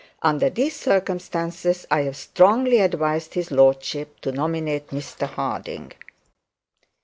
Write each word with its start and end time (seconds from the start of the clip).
Under 0.23 0.49
these 0.49 0.75
circumstances 0.75 1.85
I 1.91 2.01
have 2.05 2.17
strongly 2.17 2.79
advised 2.79 3.35
his 3.35 3.51
lordship 3.51 4.19
to 4.21 4.31
nominate 4.31 4.87
Mr 4.87 5.27
Harding.' 5.27 5.91